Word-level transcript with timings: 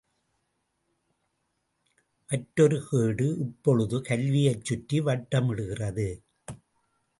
மற்றொரு 2.29 2.87
கேடு 2.89 3.37
இப்பொழுது 3.39 4.01
கல்வியைச் 4.01 4.65
சுற்றி 4.65 4.99
வட்டமிடுகிறது. 5.01 6.09